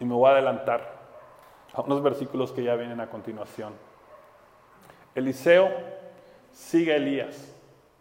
[0.00, 0.94] Y me voy a adelantar
[1.74, 3.74] a unos versículos que ya vienen a continuación.
[5.14, 5.70] Eliseo
[6.52, 7.52] sigue a Elías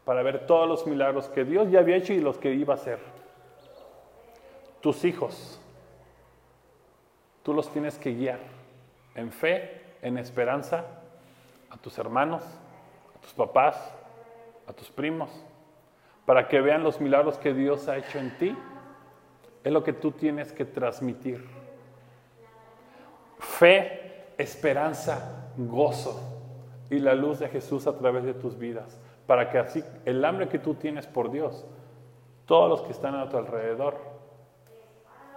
[0.06, 2.78] para ver todos los milagros que Dios ya había hecho y los que iba a
[2.78, 3.00] hacer.
[4.82, 5.60] Tus hijos,
[7.44, 8.40] tú los tienes que guiar
[9.16, 10.86] en fe, en esperanza,
[11.70, 12.44] a tus hermanos,
[13.16, 13.78] a tus papás,
[14.68, 15.30] a tus primos,
[16.26, 18.58] para que vean los milagros que Dios ha hecho en ti.
[19.64, 21.48] Es lo que tú tienes que transmitir.
[23.40, 26.33] Fe, esperanza, gozo
[26.94, 30.48] y la luz de Jesús a través de tus vidas para que así el hambre
[30.48, 31.66] que tú tienes por Dios,
[32.46, 33.98] todos los que están a tu alrededor,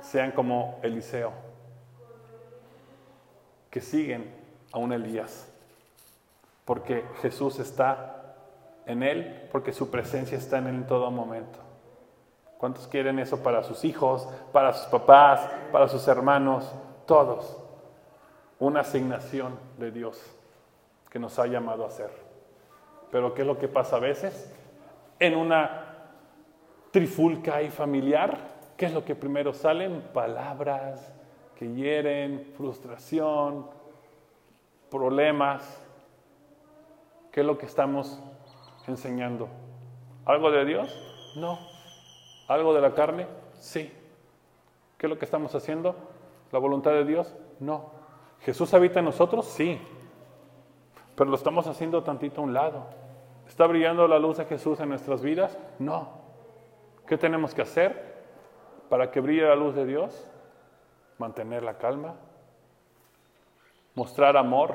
[0.01, 1.33] sean como Eliseo,
[3.71, 4.35] que siguen
[4.73, 5.51] a un Elías,
[6.65, 8.35] porque Jesús está
[8.87, 11.59] en él, porque su presencia está en él en todo momento.
[12.59, 16.71] ¿Cuántos quieren eso para sus hijos, para sus papás, para sus hermanos?
[17.07, 17.57] Todos.
[18.59, 20.36] Una asignación de Dios
[21.17, 22.11] que nos ha llamado a hacer.
[23.11, 24.55] Pero ¿qué es lo que pasa a veces?
[25.19, 26.11] En una
[26.91, 28.37] trifulca y familiar,
[28.77, 30.03] ¿qué es lo que primero salen?
[30.13, 31.15] Palabras
[31.55, 33.67] que hieren, frustración,
[34.91, 35.83] problemas.
[37.33, 38.23] ¿Qué es lo que estamos
[38.87, 39.49] enseñando?
[40.27, 41.35] ¿Algo de Dios?
[41.35, 41.59] No.
[42.47, 43.27] ¿Algo de la carne?
[43.55, 43.91] Sí.
[44.99, 45.97] ¿Qué es lo que estamos haciendo?
[46.53, 47.35] ¿La voluntad de Dios?
[47.59, 47.91] No.
[48.41, 49.47] ¿Jesús habita en nosotros?
[49.47, 49.81] Sí.
[51.17, 52.85] Pero lo estamos haciendo tantito a un lado.
[53.49, 55.59] ¿Está brillando la luz de Jesús en nuestras vidas?
[55.79, 56.11] No.
[57.07, 58.17] ¿Qué tenemos que hacer
[58.89, 60.29] para que brille la luz de Dios?
[61.19, 62.15] Mantener la calma,
[63.95, 64.75] mostrar amor,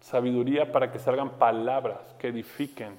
[0.00, 2.98] sabiduría para que salgan palabras que edifiquen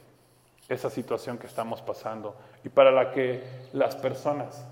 [0.67, 4.67] esa situación que estamos pasando y para la que las personas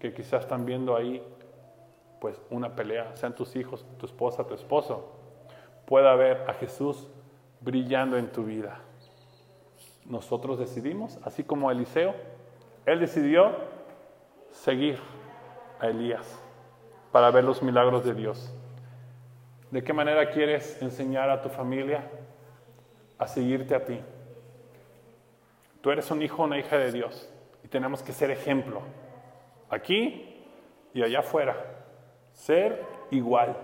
[0.00, 1.22] que quizás están viendo ahí
[2.20, 5.19] pues una pelea, sean tus hijos, tu esposa, tu esposo,
[5.90, 7.08] pueda ver a Jesús
[7.60, 8.78] brillando en tu vida.
[10.06, 12.14] Nosotros decidimos, así como Eliseo,
[12.86, 13.56] él decidió
[14.52, 15.00] seguir
[15.80, 16.40] a Elías
[17.10, 18.54] para ver los milagros de Dios.
[19.72, 22.08] ¿De qué manera quieres enseñar a tu familia
[23.18, 23.98] a seguirte a ti?
[25.80, 27.28] Tú eres un hijo o una hija de Dios
[27.64, 28.80] y tenemos que ser ejemplo,
[29.68, 30.40] aquí
[30.94, 31.56] y allá afuera,
[32.32, 33.56] ser igual,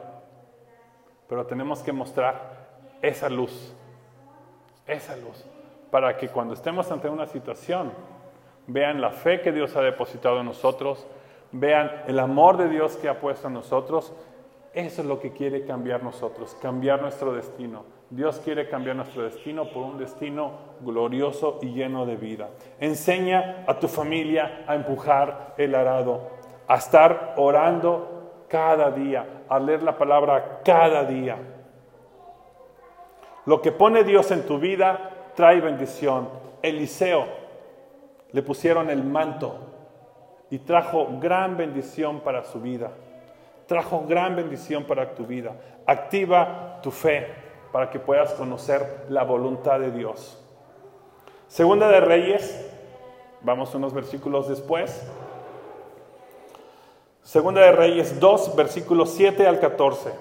[1.29, 2.67] pero tenemos que mostrar
[3.03, 3.75] esa luz,
[4.87, 5.45] esa luz,
[5.91, 7.93] para que cuando estemos ante una situación,
[8.67, 11.07] vean la fe que Dios ha depositado en nosotros,
[11.53, 14.13] vean el amor de Dios que ha puesto en nosotros.
[14.75, 17.85] Eso es lo que quiere cambiar nosotros, cambiar nuestro destino.
[18.11, 22.51] Dios quiere cambiar nuestro destino por un destino glorioso y lleno de vida.
[22.79, 26.29] Enseña a tu familia a empujar el arado,
[26.69, 28.16] a estar orando
[28.49, 31.37] cada día, a leer la palabra cada día.
[33.45, 36.29] Lo que pone Dios en tu vida trae bendición.
[36.63, 37.27] Eliseo
[38.33, 39.55] le pusieron el manto
[40.51, 42.91] y trajo gran bendición para su vida.
[43.67, 45.53] Trajo gran bendición para tu vida.
[45.87, 47.29] Activa tu fe
[47.73, 50.43] para que puedas conocer la voluntad de Dios.
[51.49, 52.73] Segunda de Reyes,
[53.43, 55.07] vamos unos versículos después.
[57.27, 60.13] Segunda de Reyes 2, versículos 7 al 14.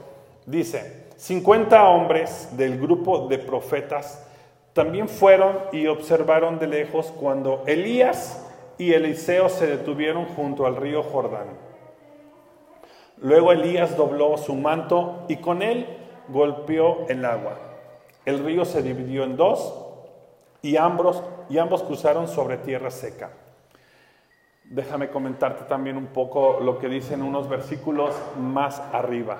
[0.48, 4.28] Dice, 50 hombres del grupo de profetas
[4.74, 8.44] también fueron y observaron de lejos cuando Elías
[8.80, 11.50] y Eliseo se detuvieron junto al río Jordán.
[13.18, 15.86] Luego Elías dobló su manto y con él
[16.30, 17.60] golpeó el agua.
[18.26, 19.76] El río se dividió en dos
[20.63, 23.30] y ambos, y ambos cruzaron sobre tierra seca.
[24.69, 29.38] Déjame comentarte también un poco lo que dicen unos versículos más arriba.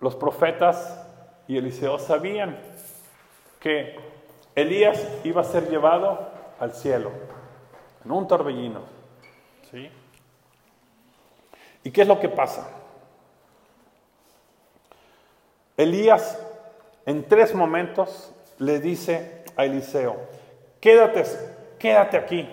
[0.00, 1.02] Los profetas
[1.48, 2.58] y Eliseo sabían
[3.60, 3.96] que
[4.54, 7.10] Elías iba a ser llevado al cielo
[8.04, 8.80] en un torbellino.
[9.70, 9.90] ¿Sí?
[11.82, 12.68] ¿Y qué es lo que pasa?
[15.76, 16.38] Elías
[17.06, 20.16] en tres momentos le dice a Eliseo,
[20.80, 21.24] quédate,
[21.78, 22.48] quédate aquí,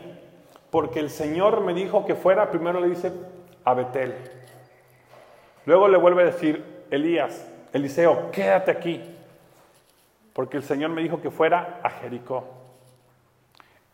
[0.74, 3.12] porque el Señor me dijo que fuera, primero le dice
[3.64, 4.16] a Betel.
[5.68, 9.00] Luego le vuelve a decir, Elías, Eliseo, quédate aquí,
[10.34, 12.46] porque el Señor me dijo que fuera a Jericó.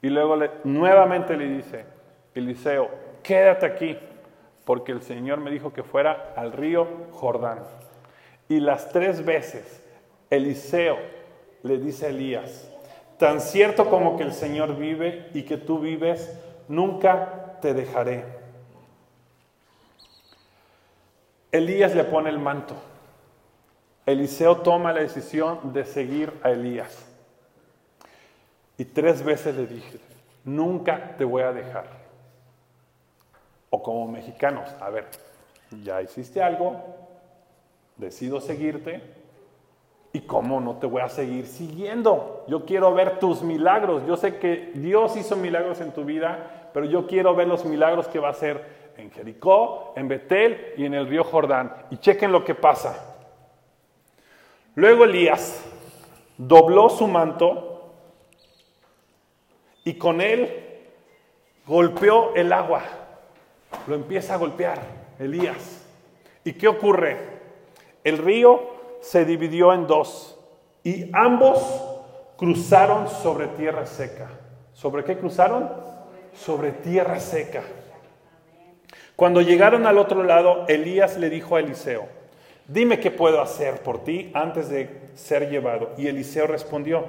[0.01, 1.83] Y luego nuevamente le dice,
[2.33, 2.89] Eliseo,
[3.23, 3.99] quédate aquí,
[4.63, 7.59] porque el Señor me dijo que fuera al río Jordán.
[8.47, 9.83] Y las tres veces
[10.29, 10.97] Eliseo
[11.61, 12.71] le dice a Elías,
[13.17, 16.39] tan cierto como que el Señor vive y que tú vives,
[16.69, 18.23] nunca te dejaré.
[21.51, 22.75] Elías le pone el manto.
[24.05, 27.05] Eliseo toma la decisión de seguir a Elías.
[28.77, 29.99] Y tres veces le dije,
[30.45, 31.85] nunca te voy a dejar.
[33.69, 35.07] O como mexicanos, a ver,
[35.83, 36.81] ya hiciste algo,
[37.97, 39.01] decido seguirte,
[40.13, 42.45] ¿y cómo no te voy a seguir siguiendo?
[42.47, 44.03] Yo quiero ver tus milagros.
[44.07, 48.07] Yo sé que Dios hizo milagros en tu vida, pero yo quiero ver los milagros
[48.07, 51.73] que va a hacer en Jericó, en Betel y en el río Jordán.
[51.89, 53.17] Y chequen lo que pasa.
[54.75, 55.65] Luego Elías
[56.37, 57.93] dobló su manto
[59.83, 60.81] y con él
[61.65, 62.83] golpeó el agua.
[63.87, 64.79] Lo empieza a golpear
[65.17, 65.85] Elías.
[66.43, 67.17] ¿Y qué ocurre?
[68.03, 68.61] El río
[69.01, 70.37] se dividió en dos
[70.83, 71.83] y ambos
[72.37, 74.29] cruzaron sobre tierra seca.
[74.73, 75.69] ¿Sobre qué cruzaron?
[76.33, 77.63] Sobre tierra seca.
[79.15, 82.07] Cuando llegaron al otro lado, Elías le dijo a Eliseo,
[82.67, 85.91] dime qué puedo hacer por ti antes de ser llevado.
[85.97, 87.05] Y Eliseo respondió,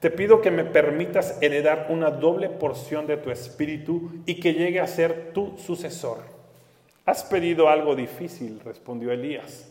[0.00, 4.80] te pido que me permitas heredar una doble porción de tu espíritu y que llegue
[4.80, 6.18] a ser tu sucesor.
[7.06, 9.70] Has pedido algo difícil, respondió Elías.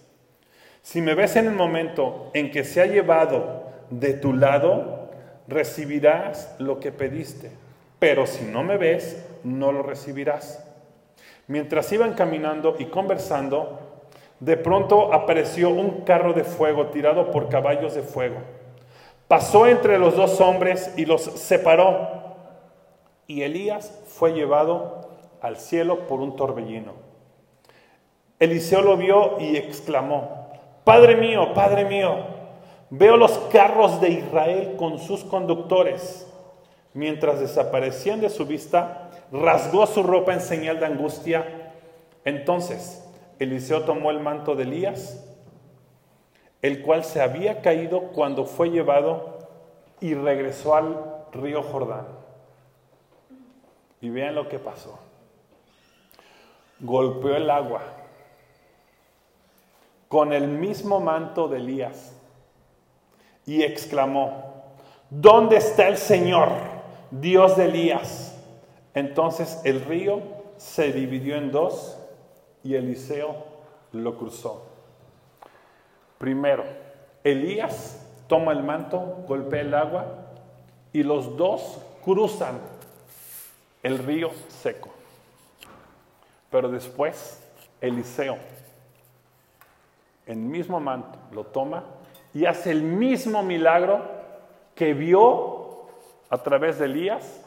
[0.84, 5.10] Si me ves en el momento en que se ha llevado de tu lado,
[5.48, 7.52] recibirás lo que pediste,
[8.04, 10.62] pero si no me ves, no lo recibirás.
[11.48, 13.80] Mientras iban caminando y conversando,
[14.42, 18.42] de pronto apareció un carro de fuego tirado por caballos de fuego.
[19.30, 22.36] Pasó entre los dos hombres y los separó.
[23.26, 25.08] Y Elías fue llevado
[25.40, 26.92] al cielo por un torbellino.
[28.38, 30.50] Eliseo lo vio y exclamó,
[30.84, 32.18] Padre mío, Padre mío,
[32.90, 36.28] veo los carros de Israel con sus conductores.
[36.94, 41.72] Mientras desaparecían de su vista, rasgó su ropa en señal de angustia.
[42.24, 43.04] Entonces
[43.40, 45.26] Eliseo tomó el manto de Elías,
[46.62, 49.40] el cual se había caído cuando fue llevado
[50.00, 50.98] y regresó al
[51.32, 52.08] río Jordán.
[54.02, 55.00] Y vean lo que pasó.
[56.80, 57.82] Golpeó el agua
[60.14, 62.14] con el mismo manto de Elías
[63.48, 64.64] y exclamó,
[65.10, 66.50] ¿dónde está el Señor,
[67.22, 68.36] Dios de Elías?
[68.94, 70.22] Entonces el río
[70.58, 71.98] se dividió en dos
[72.64, 73.36] y Eliseo
[73.92, 74.66] lo cruzó.
[76.18, 76.64] Primero,
[77.24, 80.06] Elías toma el manto, golpea el agua
[80.92, 82.60] y los dos cruzan
[83.84, 84.90] el río seco.
[86.50, 87.44] Pero después,
[87.82, 88.38] Eliseo,
[90.26, 91.84] el mismo manto, lo toma
[92.34, 94.02] y hace el mismo milagro
[94.76, 95.53] que vio
[96.34, 97.42] a través de Elías,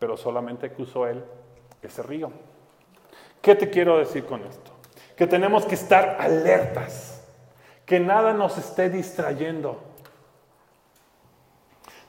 [0.00, 1.24] pero solamente cruzó él
[1.80, 2.32] ese río.
[3.40, 4.72] ¿Qué te quiero decir con esto?
[5.16, 7.22] Que tenemos que estar alertas,
[7.86, 9.80] que nada nos esté distrayendo.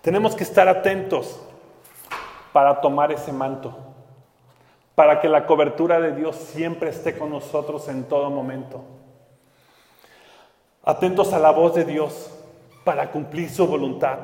[0.01, 1.39] Tenemos que estar atentos
[2.53, 3.77] para tomar ese manto,
[4.95, 8.81] para que la cobertura de Dios siempre esté con nosotros en todo momento.
[10.83, 12.30] Atentos a la voz de Dios
[12.83, 14.19] para cumplir su voluntad.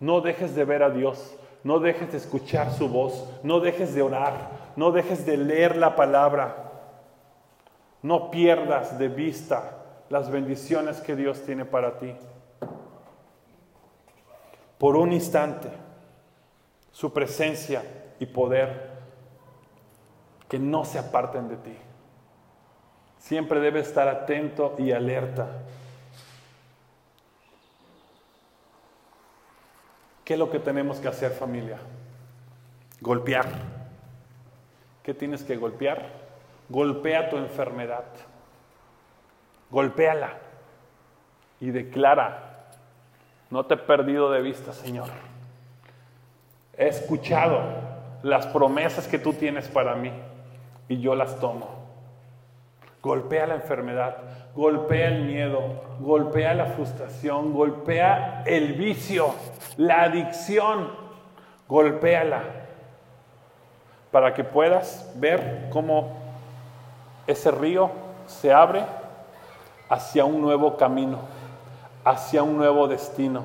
[0.00, 4.02] No dejes de ver a Dios, no dejes de escuchar su voz, no dejes de
[4.02, 6.72] orar, no dejes de leer la palabra.
[8.02, 9.78] No pierdas de vista
[10.10, 12.14] las bendiciones que Dios tiene para ti.
[14.78, 15.68] Por un instante,
[16.92, 17.82] su presencia
[18.20, 18.90] y poder
[20.48, 21.76] que no se aparten de ti.
[23.18, 25.48] Siempre debes estar atento y alerta
[30.26, 31.78] ¿Qué es lo que tenemos que hacer familia?
[33.00, 33.46] Golpear.
[35.04, 36.10] ¿Qué tienes que golpear?
[36.68, 38.02] Golpea tu enfermedad.
[39.70, 40.32] Golpéala
[41.60, 42.66] y declara,
[43.50, 45.10] no te he perdido de vista, Señor.
[46.76, 47.60] He escuchado
[48.24, 50.10] las promesas que tú tienes para mí
[50.88, 51.75] y yo las tomo.
[53.06, 54.16] Golpea la enfermedad,
[54.56, 55.60] golpea el miedo,
[56.00, 59.32] golpea la frustración, golpea el vicio,
[59.76, 60.90] la adicción,
[61.68, 62.42] golpéala
[64.10, 66.16] para que puedas ver cómo
[67.28, 67.92] ese río
[68.26, 68.84] se abre
[69.88, 71.18] hacia un nuevo camino,
[72.04, 73.44] hacia un nuevo destino,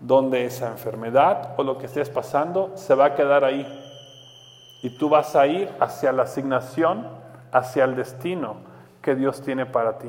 [0.00, 3.66] donde esa enfermedad o lo que estés pasando se va a quedar ahí.
[4.82, 7.21] Y tú vas a ir hacia la asignación,
[7.52, 8.56] hacia el destino
[9.00, 10.08] que Dios tiene para ti.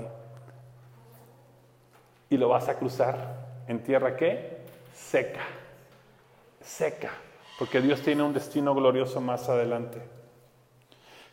[2.29, 3.17] Y lo vas a cruzar
[3.67, 4.57] en tierra que
[4.93, 5.41] seca,
[6.61, 7.11] seca,
[7.59, 10.01] porque Dios tiene un destino glorioso más adelante.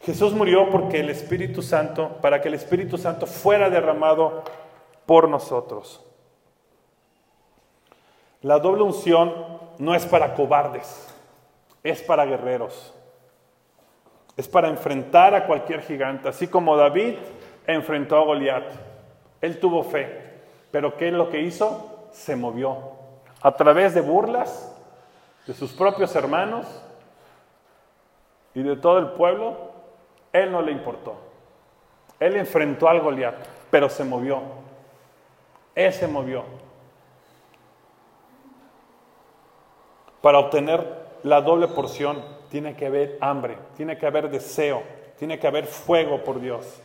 [0.03, 4.43] Jesús murió porque el Espíritu Santo, para que el Espíritu Santo fuera derramado
[5.07, 6.05] por nosotros.
[8.43, 9.35] La doble unción
[9.79, 11.07] no es para cobardes,
[11.83, 12.95] es para guerreros.
[14.41, 17.17] Es para enfrentar a cualquier gigante, así como David
[17.67, 18.65] enfrentó a Goliat.
[19.39, 22.09] Él tuvo fe, pero ¿qué es lo que hizo?
[22.11, 22.93] Se movió.
[23.43, 24.75] A través de burlas
[25.47, 26.67] de sus propios hermanos
[28.55, 29.73] y de todo el pueblo,
[30.33, 31.19] él no le importó.
[32.19, 33.35] Él enfrentó al Goliat,
[33.71, 34.41] pero se movió.
[35.75, 36.45] Él se movió.
[40.23, 44.83] Para obtener la doble porción tiene que haber hambre, tiene que haber deseo,
[45.19, 46.83] tiene que haber fuego por Dios.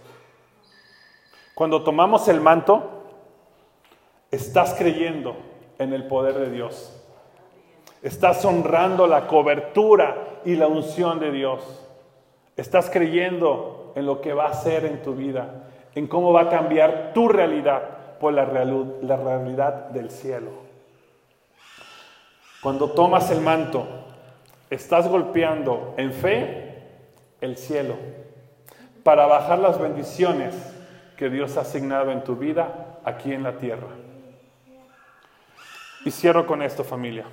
[1.55, 3.03] Cuando tomamos el manto,
[4.29, 5.35] estás creyendo
[5.79, 7.01] en el poder de Dios.
[8.01, 11.81] Estás honrando la cobertura y la unción de Dios.
[12.55, 16.49] Estás creyendo en lo que va a hacer en tu vida, en cómo va a
[16.49, 20.51] cambiar tu realidad, por la, la realidad del cielo.
[22.61, 24.04] Cuando tomas el manto,
[24.75, 26.83] estás golpeando en fe
[27.41, 27.95] el cielo
[29.03, 30.55] para bajar las bendiciones
[31.17, 33.87] que Dios ha asignado en tu vida aquí en la tierra.
[36.03, 37.25] Y cierro con esto, familia.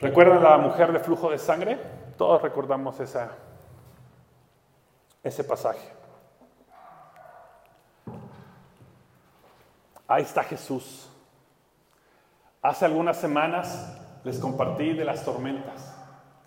[0.00, 1.76] ¿Recuerdan la mujer de flujo de sangre?
[2.16, 3.32] Todos recordamos esa,
[5.28, 5.88] ese pasaje.
[10.06, 11.08] Ahí está Jesús.
[12.62, 15.94] Hace algunas semanas les compartí de las tormentas,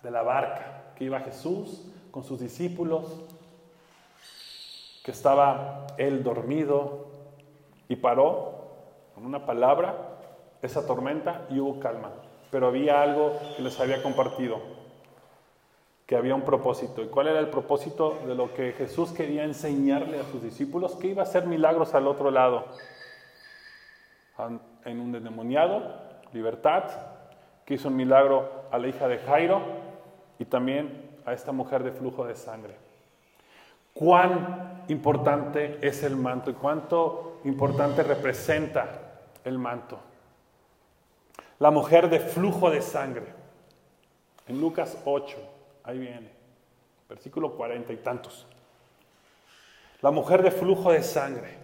[0.02, 3.06] de la barca, que iba Jesús con sus discípulos,
[5.04, 7.06] que estaba él dormido
[7.88, 8.68] y paró
[9.14, 10.18] con una palabra
[10.60, 12.12] esa tormenta y hubo calma.
[12.50, 14.60] Pero había algo que les había compartido,
[16.06, 17.02] que había un propósito.
[17.02, 20.96] ¿Y cuál era el propósito de lo que Jesús quería enseñarle a sus discípulos?
[20.96, 22.66] Que iba a hacer milagros al otro lado.
[24.84, 25.82] En un endemoniado,
[26.32, 26.84] libertad,
[27.64, 29.62] que hizo un milagro a la hija de Jairo
[30.38, 32.74] y también a esta mujer de flujo de sangre.
[33.94, 38.88] Cuán importante es el manto y cuánto importante representa
[39.44, 39.98] el manto.
[41.58, 43.26] La mujer de flujo de sangre.
[44.48, 45.36] En Lucas 8,
[45.84, 46.30] ahí viene,
[47.08, 48.46] versículo 40 y tantos.
[50.00, 51.56] La mujer de flujo de sangre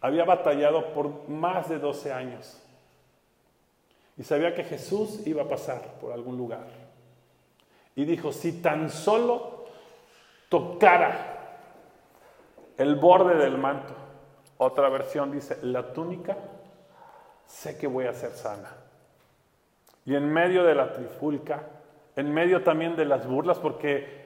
[0.00, 2.60] había batallado por más de 12 años
[4.16, 6.66] y sabía que Jesús iba a pasar por algún lugar.
[7.96, 9.66] Y dijo, si tan solo
[10.48, 11.58] tocara
[12.76, 13.94] el borde del manto,
[14.58, 16.36] otra versión dice, la túnica,
[17.46, 18.70] sé que voy a ser sana.
[20.06, 21.66] Y en medio de la trifulca,
[22.16, 24.24] en medio también de las burlas, porque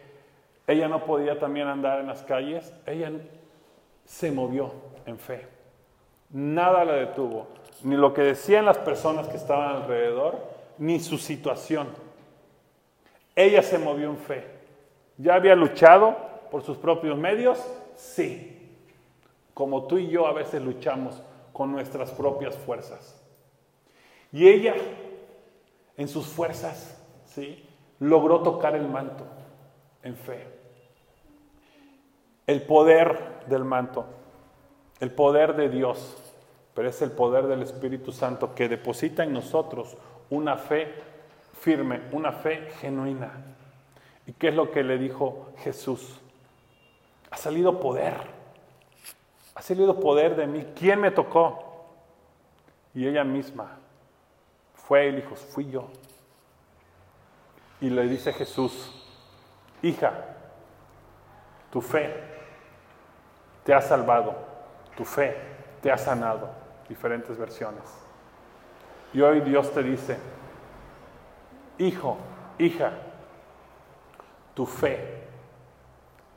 [0.66, 3.10] ella no podía también andar en las calles, ella
[4.04, 4.72] se movió
[5.06, 5.46] en fe.
[6.30, 7.48] Nada la detuvo,
[7.82, 10.38] ni lo que decían las personas que estaban alrededor,
[10.76, 11.88] ni su situación.
[13.34, 14.44] Ella se movió en fe.
[15.16, 16.16] ¿Ya había luchado
[16.50, 17.64] por sus propios medios?
[17.96, 18.76] Sí.
[19.54, 21.22] Como tú y yo a veces luchamos
[21.52, 23.20] con nuestras propias fuerzas.
[24.32, 24.74] Y ella,
[25.96, 27.67] en sus fuerzas, ¿sí?
[28.00, 29.24] Logró tocar el manto
[30.02, 30.46] en fe.
[32.46, 34.06] El poder del manto,
[35.00, 36.16] el poder de Dios,
[36.74, 39.96] pero es el poder del Espíritu Santo que deposita en nosotros
[40.30, 40.94] una fe
[41.60, 43.32] firme, una fe genuina.
[44.26, 46.20] ¿Y qué es lo que le dijo Jesús?
[47.30, 48.14] Ha salido poder.
[49.54, 50.66] Ha salido poder de mí.
[50.74, 51.86] ¿Quién me tocó?
[52.94, 53.78] Y ella misma
[54.74, 55.88] fue y dijo, fui yo.
[57.80, 58.92] Y le dice Jesús,
[59.82, 60.12] hija,
[61.70, 62.12] tu fe
[63.64, 64.34] te ha salvado,
[64.96, 65.36] tu fe
[65.80, 66.48] te ha sanado.
[66.88, 67.82] Diferentes versiones.
[69.12, 70.16] Y hoy Dios te dice,
[71.76, 72.16] hijo,
[72.58, 72.92] hija,
[74.54, 75.24] tu fe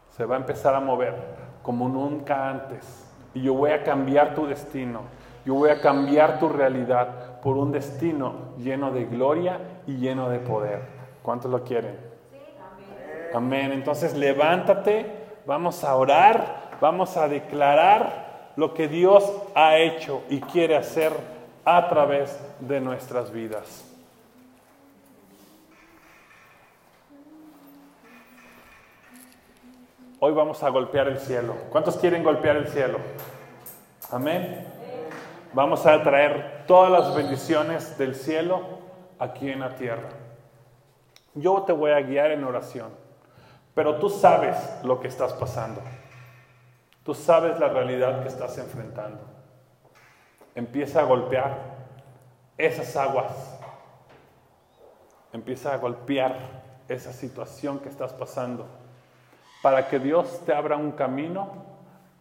[0.10, 1.16] se va a empezar a mover
[1.64, 3.10] como nunca antes.
[3.34, 5.04] Y yo voy a cambiar tu destino.
[5.46, 10.40] Yo voy a cambiar tu realidad por un destino lleno de gloria y lleno de
[10.40, 11.01] poder.
[11.22, 11.98] ¿Cuántos lo quieren?
[13.34, 13.72] Amén.
[13.72, 15.06] Entonces levántate,
[15.46, 21.14] vamos a orar, vamos a declarar lo que Dios ha hecho y quiere hacer
[21.64, 23.86] a través de nuestras vidas.
[30.20, 31.56] Hoy vamos a golpear el cielo.
[31.72, 33.00] ¿Cuántos quieren golpear el cielo?
[34.12, 34.68] Amén.
[35.54, 38.62] Vamos a traer todas las bendiciones del cielo
[39.18, 40.21] aquí en la tierra.
[41.34, 42.90] Yo te voy a guiar en oración,
[43.74, 45.82] pero tú sabes lo que estás pasando.
[47.04, 49.22] Tú sabes la realidad que estás enfrentando.
[50.54, 51.58] Empieza a golpear
[52.58, 53.60] esas aguas.
[55.34, 58.68] Empieza a golpear esa situación que estás pasando
[59.62, 61.50] para que Dios te abra un camino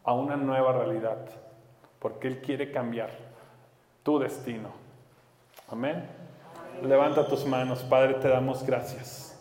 [0.05, 1.19] a una nueva realidad,
[1.99, 3.11] porque Él quiere cambiar
[4.03, 4.71] tu destino.
[5.69, 6.20] Amén.
[6.83, 9.39] Levanta tus manos, Padre, te damos gracias.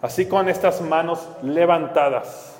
[0.00, 2.58] Así con estas manos levantadas,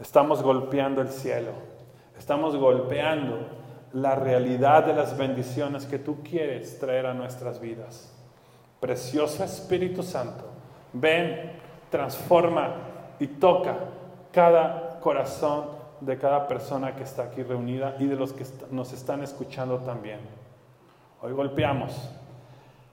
[0.00, 1.52] estamos golpeando el cielo,
[2.18, 3.46] estamos golpeando
[3.92, 8.16] la realidad de las bendiciones que tú quieres traer a nuestras vidas.
[8.80, 10.44] Precioso Espíritu Santo,
[10.94, 11.52] ven,
[11.90, 12.74] transforma
[13.18, 13.76] y toca
[14.32, 15.66] cada corazón
[16.00, 20.20] de cada persona que está aquí reunida y de los que nos están escuchando también.
[21.20, 22.10] Hoy golpeamos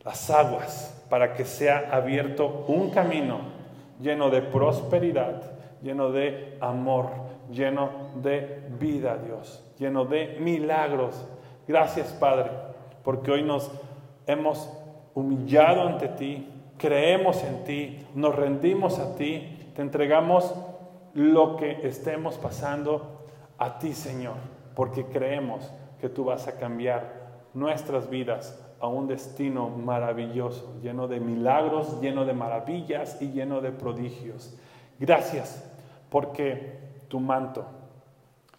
[0.08, 3.40] las aguas para que sea abierto un camino
[4.00, 5.42] lleno de prosperidad,
[5.82, 7.10] lleno de amor,
[7.52, 11.28] lleno de vida, Dios, lleno de milagros.
[11.68, 12.52] Gracias, Padre,
[13.04, 13.70] porque hoy nos
[14.28, 14.72] hemos
[15.14, 16.48] humillado ante ti,
[16.78, 20.56] creemos en ti, nos rendimos a ti, te entregamos
[21.16, 23.26] lo que estemos pasando
[23.58, 24.36] a ti, Señor,
[24.74, 31.20] porque creemos que tú vas a cambiar nuestras vidas a un destino maravilloso, lleno de
[31.20, 34.56] milagros, lleno de maravillas y lleno de prodigios.
[35.00, 35.64] Gracias
[36.10, 37.66] porque tu manto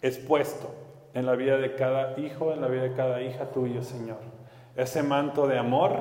[0.02, 0.70] es puesto
[1.14, 4.18] en la vida de cada hijo, en la vida de cada hija tuya, Señor.
[4.76, 5.92] Ese manto de amor,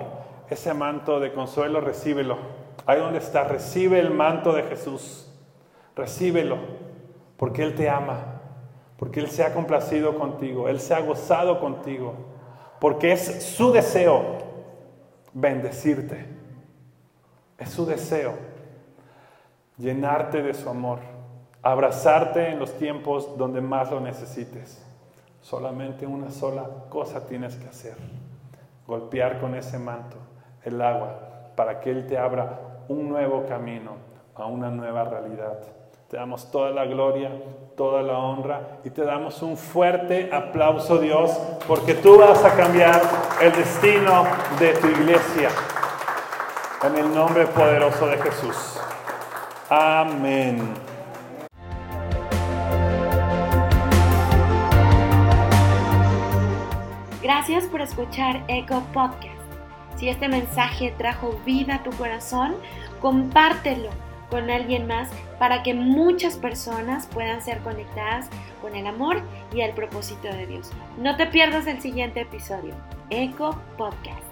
[0.49, 2.37] ese manto de consuelo, recíbelo.
[2.85, 5.31] Ahí donde está, recibe el manto de Jesús.
[5.95, 6.57] Recíbelo,
[7.37, 8.41] porque Él te ama,
[8.97, 12.13] porque Él se ha complacido contigo, Él se ha gozado contigo,
[12.79, 14.37] porque es su deseo
[15.33, 16.25] bendecirte.
[17.57, 18.33] Es su deseo
[19.77, 20.99] llenarte de su amor,
[21.61, 24.83] abrazarte en los tiempos donde más lo necesites.
[25.41, 27.95] Solamente una sola cosa tienes que hacer,
[28.85, 30.17] golpear con ese manto
[30.63, 33.93] el agua para que Él te abra un nuevo camino
[34.35, 35.59] a una nueva realidad.
[36.09, 37.29] Te damos toda la gloria,
[37.75, 41.37] toda la honra y te damos un fuerte aplauso Dios
[41.67, 43.01] porque tú vas a cambiar
[43.41, 44.23] el destino
[44.57, 45.49] de tu iglesia.
[46.81, 48.79] En el nombre poderoso de Jesús.
[49.69, 50.73] Amén.
[57.21, 59.35] Gracias por escuchar Eco Podcast.
[59.97, 62.55] Si este mensaje trajo vida a tu corazón,
[63.01, 65.09] compártelo con alguien más
[65.39, 68.27] para que muchas personas puedan ser conectadas
[68.61, 69.21] con el amor
[69.53, 70.71] y el propósito de Dios.
[70.97, 72.73] No te pierdas el siguiente episodio.
[73.09, 74.26] Eco Podcast.